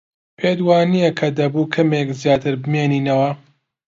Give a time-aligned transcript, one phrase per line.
[0.37, 3.29] پێت وانییە کە دەبوو کەمێک زیاتر بمێنینەوە؟